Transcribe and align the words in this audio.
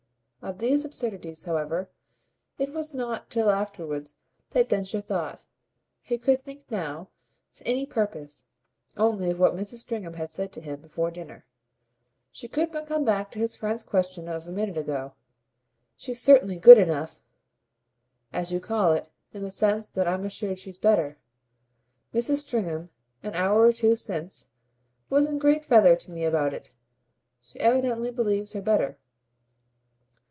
Of 0.43 0.57
these 0.57 0.83
absurdities, 0.83 1.43
however, 1.43 1.87
it 2.57 2.73
was 2.73 2.95
not 2.95 3.29
till 3.29 3.47
afterwards 3.51 4.15
that 4.49 4.67
Densher 4.69 4.99
thought. 4.99 5.43
He 6.01 6.17
could 6.17 6.41
think 6.41 6.63
now, 6.71 7.09
to 7.53 7.67
any 7.67 7.85
purpose, 7.85 8.45
only 8.97 9.29
of 9.29 9.37
what 9.39 9.53
Mrs. 9.55 9.77
Stringham 9.81 10.15
had 10.15 10.31
said 10.31 10.51
to 10.53 10.59
him 10.61 10.81
before 10.81 11.11
dinner. 11.11 11.45
He 12.31 12.47
could 12.47 12.71
but 12.71 12.87
come 12.87 13.05
back 13.05 13.29
to 13.31 13.39
his 13.39 13.55
friend's 13.55 13.83
question 13.83 14.27
of 14.27 14.47
a 14.47 14.51
minute 14.51 14.79
ago. 14.79 15.13
"She's 15.95 16.19
certainly 16.19 16.55
good 16.57 16.79
enough, 16.79 17.21
as 18.33 18.51
you 18.51 18.59
call 18.59 18.93
it, 18.93 19.11
in 19.33 19.43
the 19.43 19.51
sense 19.51 19.89
that 19.91 20.07
I'm 20.07 20.25
assured 20.25 20.57
she's 20.57 20.79
better. 20.79 21.19
Mrs. 22.15 22.37
Stringham, 22.37 22.89
an 23.21 23.35
hour 23.35 23.61
or 23.67 23.71
two 23.73 23.95
since, 23.95 24.49
was 25.07 25.27
in 25.27 25.37
great 25.37 25.63
feather 25.63 25.95
to 25.97 26.09
me 26.11 26.23
about 26.25 26.51
it. 26.55 26.71
She 27.41 27.59
evidently 27.59 28.09
believes 28.09 28.53
her 28.53 28.61
better." 28.63 28.97